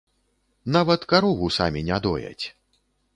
[0.75, 2.45] Нават карову самі не дояць.